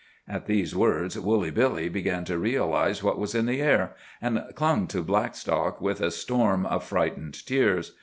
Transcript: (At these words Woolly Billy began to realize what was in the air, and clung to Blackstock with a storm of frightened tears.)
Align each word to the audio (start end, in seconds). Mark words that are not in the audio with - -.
(At 0.27 0.47
these 0.47 0.75
words 0.75 1.15
Woolly 1.19 1.51
Billy 1.51 1.87
began 1.87 2.25
to 2.25 2.39
realize 2.39 3.03
what 3.03 3.19
was 3.19 3.35
in 3.35 3.45
the 3.45 3.61
air, 3.61 3.93
and 4.19 4.43
clung 4.55 4.87
to 4.87 5.03
Blackstock 5.03 5.79
with 5.79 6.01
a 6.01 6.09
storm 6.09 6.65
of 6.65 6.83
frightened 6.83 7.45
tears.) 7.45 7.91